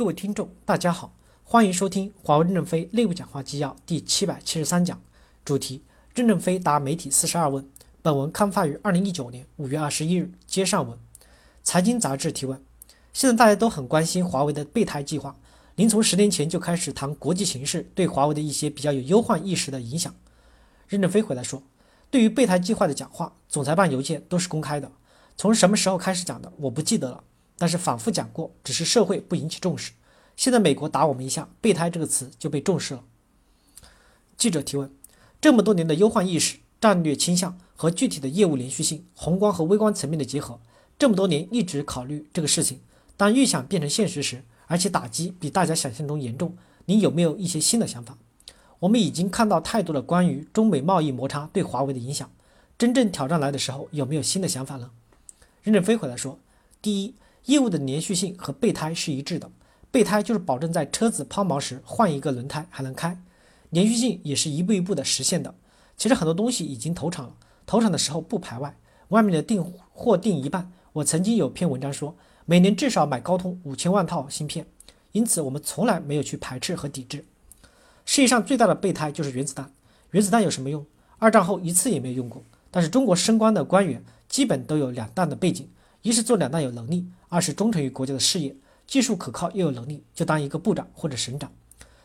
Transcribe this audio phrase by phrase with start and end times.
[0.00, 1.14] 各位听众，大家好，
[1.44, 4.98] 欢迎收听华为任正非内部讲话纪要第七百七十三讲，
[5.44, 5.82] 主题：
[6.14, 7.68] 任正非答媒体四十二问。
[8.00, 10.32] 本文刊发于二零一九年五月二十一日。
[10.46, 10.98] 接上文，
[11.62, 12.64] 财经杂志提问：
[13.12, 15.36] 现在大家都很关心华为的备胎计划，
[15.74, 20.14] 您从十年前就开始谈国际形势对华为的一些比较有忧患意识的影响。
[20.88, 21.62] 任正非回答说：
[22.10, 24.90] 对于备胎计划的讲话，总裁办邮件都是公开的，
[25.36, 27.22] 从什么时候开始讲的，我不记得了。
[27.60, 29.92] 但是反复讲过，只是社会不引起重视。
[30.34, 33.04] 现在美国打我们一下，“备胎”这个词就被重视了。
[34.38, 34.90] 记者提问：
[35.42, 40.58] 这么多年的忧患意识、战略倾向和具体的业务连续性，宏观和微观层面的结合，
[40.98, 42.80] 这么多年一直考虑这个事情。
[43.18, 46.56] 当预想变成现实时，而且打击比大家想象中严重，
[46.86, 48.16] 您有没有一些新的想法？
[48.78, 52.32] 我们已经看到太多的关于中美贸易摩擦对华为的影响，
[52.78, 54.90] 真正挑战来的时候，有没有新的想法呢？
[55.62, 56.38] 任正非回来说：
[56.80, 57.14] 第一。
[57.46, 59.50] 业务的连续性和备胎是一致的，
[59.90, 63.20] 备胎就是保证在车子抛锚时换一个轮胎还能开，
[63.70, 65.54] 连续性也是一步一步的实现的。
[65.96, 67.34] 其实很多东西已经投产了，
[67.66, 68.76] 投产的时候不排外，
[69.08, 70.70] 外面的订货订一半。
[70.92, 74.66] 我曾经有篇文章说，每年至少买高通五千万套芯片，
[75.12, 77.24] 因此我们从来没有去排斥和抵制。
[78.04, 79.72] 世界上最大的备胎就是原子弹，
[80.10, 80.84] 原子弹有什么用？
[81.18, 82.42] 二战后一次也没有用过。
[82.70, 85.68] 但是中国升官的官员基本都有两弹的背景。
[86.02, 88.56] 一是做两弹有能力，二是忠诚于国家的事业，
[88.86, 91.52] 技术可靠又有能力，就当一个部长或者省长，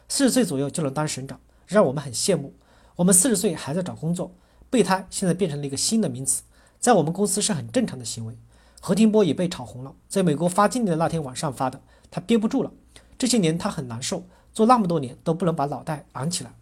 [0.10, 2.54] 四十岁左右就能当省长，让我们很羡慕。
[2.98, 4.34] 我们四十岁还在找工作，
[4.70, 6.44] 备胎现在变成了一个新的名词，
[6.80, 8.38] 在我们公司是很正常的行为。
[8.82, 12.72] 何庭波也被炒红了，在美国发经历的那天晚上发的，他憋不住了。
[13.18, 16.54] 这些年他很难受，做那么多年都不能把脑袋昂起来。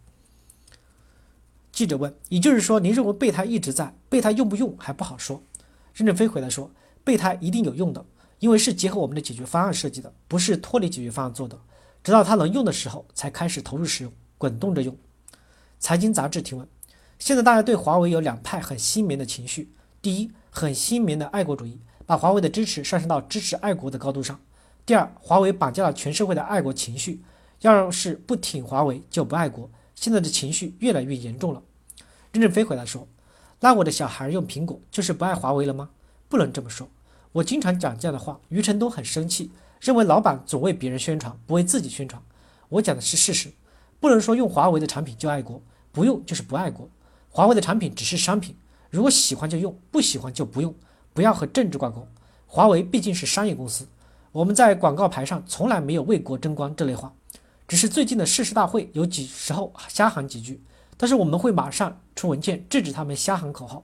[1.70, 3.94] 记者问：“也就是说，您认为备胎一直在？
[4.08, 5.42] 备胎用不用还不好说？”
[5.92, 6.70] 任正非回来说。
[7.04, 8.04] 备胎一定有用的，
[8.38, 11.56] 因为是结合我们的解决方案设计的，不是脱离解决方案做的。
[12.02, 14.96] 直到它能用的时候，才开始投入使用，滚动着用。
[15.78, 16.66] 财经杂志提问：
[17.18, 24.36] 现在大家对华为有两派很新棉的情绪，第一，很新棉的爱国主义，把华为的支持上升到支持爱国的高度上；
[24.86, 27.22] 第二，华为绑架了全社会的爱国情绪，
[27.60, 29.70] 要是不挺华为就不爱国。
[29.94, 31.62] 现在的情绪越来越严重了。
[32.32, 33.06] 任正非回答说：
[33.60, 35.90] 那我的小孩用苹果就是不爱华为了吗？
[36.28, 36.88] 不能这么说，
[37.34, 39.50] 我经常讲这样的话，余承东很生气，
[39.80, 42.22] 认为老板总为别人宣传，不为自己宣传。
[42.68, 43.52] 我讲的是事实，
[43.98, 46.88] 不能说用华为的产品就爱国，不用就是不爱国。
[47.30, 48.56] 华为的产品只是商品，
[48.88, 50.72] 如果喜欢就用，不喜欢就不用，
[51.12, 52.06] 不要和政治挂钩。
[52.46, 53.88] 华为毕竟是商业公司，
[54.30, 57.12] 我们在广告牌上从来没有为国争光这类话，
[57.66, 60.62] 只是最近的誓师大会有几时候瞎喊几句，
[60.96, 63.82] 但是我们会马上出文件制止他们瞎喊口号。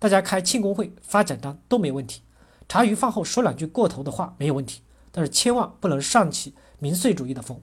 [0.00, 2.22] 大家开庆功会发奖章都没问题，
[2.68, 7.60] 茶余饭后说两句过头的话没有问题，但是千万不能上起民粹主义的风。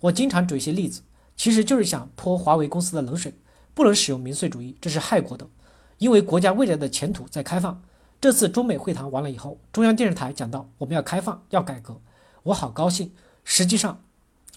[0.00, 1.02] 我经常举一些例子，
[1.36, 3.34] 其实就是想泼华为公司的冷水，
[3.74, 5.46] 不能使用民粹主义，这是害国的。
[5.96, 7.82] 因为国家未来的前途在开放。
[8.20, 12.00] 这次中美会谈完了以后，中央电视台讲到我们要开放要改革，
[12.42, 13.12] 我好高兴。
[13.44, 14.02] 实际上，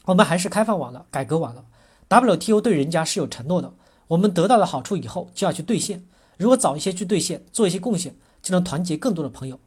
[0.05, 1.65] 我们还是开放晚了，改革晚了。
[2.09, 3.73] WTO 对人家是有承诺的，
[4.07, 6.03] 我们得到了好处以后就要去兑现。
[6.37, 9.59] 如果早一些去兑现，做一些贡献，就能团结更多的朋友。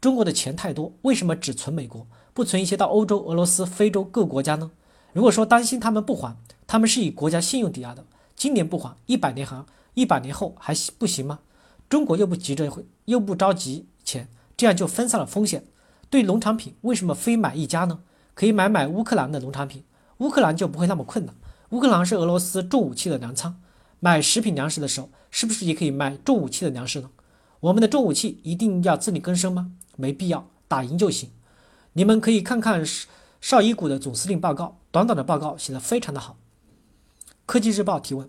[0.00, 4.70] 中国的钱太多，为什么只存美国，不存一些到欧洲、俄罗斯、非洲各国家呢？
[5.12, 6.36] 如果说担心他们不还，
[6.66, 8.04] 他们是以国家信用抵押的，
[8.36, 11.40] 今年不还，一百年还，一百年后还不行吗？
[11.88, 12.70] 中国又不急着，
[13.06, 15.64] 又不着急钱，这样就分散了风险。
[16.10, 18.00] 对农产品，为什么非买一家呢？
[18.34, 19.82] 可以买买乌克兰的农产品，
[20.18, 21.34] 乌克兰就不会那么困难。
[21.70, 23.60] 乌克兰是俄罗斯重武器的粮仓。
[24.00, 27.10] 买食品粮食的时候，是不是也可以买重武器的粮食呢？
[27.60, 29.72] 我们的重武器一定要自力更生吗？
[29.96, 31.30] 没必要，打赢就行。
[31.94, 32.84] 你们可以看看
[33.40, 36.36] 邵伊谷的总司令报告，短短的报告写得非常的好。
[37.46, 38.28] 科技日报提问：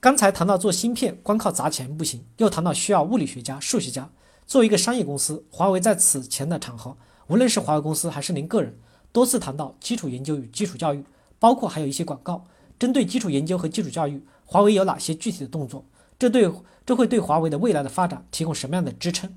[0.00, 4.08] 刚才谈到做芯片，光靠砸钱不行，又谈到需要物理学家、数学家。
[4.46, 6.96] 作为一个商业公司，华为在此前的场合，
[7.26, 8.78] 无论是华为公司还是您个人，
[9.12, 11.04] 多次谈到基础研究与基础教育，
[11.38, 12.46] 包括还有一些广告，
[12.78, 14.22] 针对基础研究和基础教育。
[14.46, 15.84] 华为有哪些具体的动作？
[16.18, 16.50] 这对
[16.86, 19.34] 这会对华为的未来的发展提供什么样的支撑？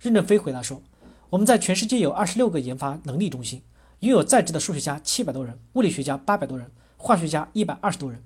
[0.00, 0.82] 任正非回答说
[1.30, 3.62] ：“我们在全世界有二十六个研发能力中心，
[4.00, 8.22] 拥有在职的数学家七百多人，物理学家八百多人，化学家一百二十多人。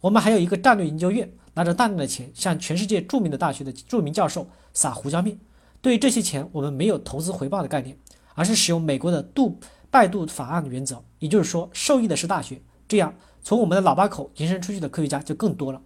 [0.00, 5.38] 我们还有一个战略研究院，拿着大量的钱向全世界著名的大学的著名教授撒胡椒面。
[5.80, 7.96] 对于这些钱，我们没有投资回报的概念，
[8.34, 9.58] 而是使用美国的杜
[9.90, 12.62] 拜杜法案的原则，也就是说，受益的是大学。
[12.86, 13.14] 这样。”
[13.46, 15.82] 从我们的喇叭口延伸出去的科学家就更多了。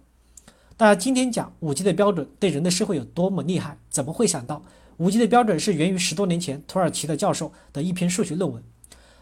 [0.79, 4.63] 大家今天讲五 G 的标准对人类社会有多么厉害，怎么会想到
[4.95, 8.63] 五 G 的标准是源于十多年前土耳其的教授的一篇数学论文？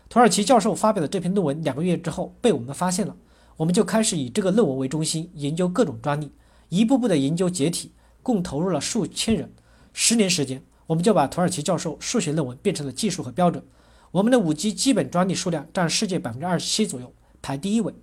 [0.08, 3.18] 土耳其教授发表的这篇论文两个月之后被我们发现了，
[3.56, 6.32] 我们就开始以这个论文为中心研究各种专利，
[6.70, 9.52] 一步步的研究解体，共投入了数千人。
[9.94, 13.64] 十年时间，我们就把土耳其教授数学论文变成了技术和标准。
[14.12, 17.12] 我们的五 G 基本专利数量占世界百分之二十七左右，
[17.42, 17.96] 排第一位。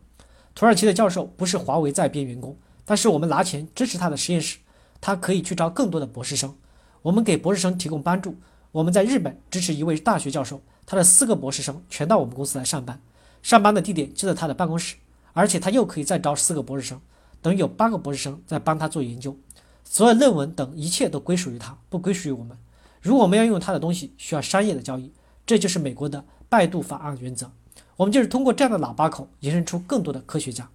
[0.57, 4.59] 土耳其的教授不是华为在编员工，但是我们拿钱支持他的实验室，
[5.01, 6.55] 他可以去招更多的博士生。
[7.03, 8.37] 我们给博士生提供帮助。
[8.73, 13.01] 我们在日本支持一位大学教授，他的四个博士生全到我们公司来上班，
[13.43, 14.97] 上班的地点就在他的办公室，
[15.33, 17.01] 而且他又可以再招四个博士生，
[17.41, 19.37] 等于有八个博士生在帮他做研究。
[19.85, 22.59] 所有论文等一切都归属于他，不归属于我们。
[23.01, 25.13] 如果我们要用他的东西，需要商业的交易，
[25.47, 27.51] 这就是美国的拜杜法案原则。
[27.97, 30.69] 我们就是通过这样的喇叭口延伸出更多的科学家。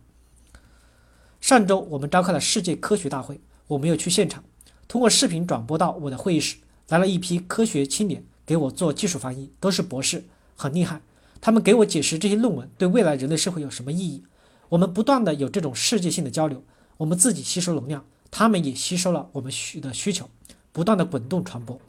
[1.41, 4.43] 上周我们召开了世界科学大会，我没有去现场，
[4.87, 6.57] 通过视频转播到我的会议室。
[6.89, 10.25] 来了一批科学青年给我做技术翻译，都是博士，
[10.55, 11.01] 很厉害。
[11.39, 14.23] 他们给我解释这些论文对未来人类社会有什么意义。
[14.69, 16.63] 我们不断的有这种世界性的交流，
[16.97, 20.29] 我们自己吸收能量，他们也吸收了我们需的需求，
[20.71, 21.79] 不断的滚动传播。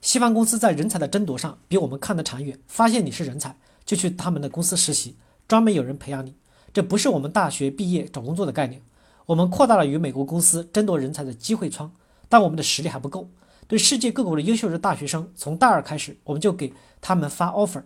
[0.00, 5.16] 西方公司在人才的争夺上比我们看得长远，发现你是人才就去他们的公司实习，
[5.48, 6.34] 专门有人培养你。
[6.72, 8.80] 这不是我们大学毕业找工作的概念。
[9.26, 11.92] 我们扩大了与美国公司争夺人才的机会窗，
[12.28, 13.28] 但我们的实力还不够。
[13.68, 17.82] 对世界各国的优秀的大学生，从大二开始，我们就给他们发 offer。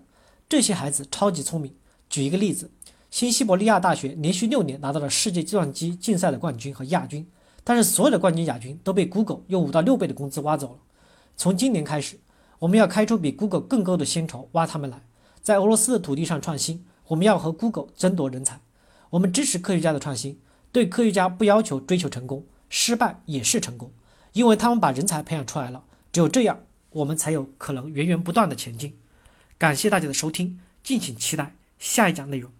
[0.48, 1.74] 这些孩子超级聪明。
[2.08, 2.70] 举一个例子，
[3.10, 7.26] 新西伯利亚大学连续六年拿到了世界计算机竞赛的冠军和亚军，
[7.64, 10.78] 但是所有的冠军、亚军都被 Google 用五到六倍的工资挖走了。
[11.36, 12.18] 从今年开始，
[12.60, 15.02] 我们要开出比 Google 更高的薪酬挖他们来。
[15.42, 18.60] 在俄罗斯的土地上创新，我们要和 Google 争夺人才。
[19.16, 20.38] 我们支持科学家的创新，
[20.72, 23.90] 对科学家不要求追求成功，失败也是成功。
[24.34, 26.60] 因为他们把人才培养出来了，只有这样，
[26.90, 28.98] 我们才有可能源源不断的前进。
[29.56, 32.52] 感谢大家的收听，敬请期待下一讲内容。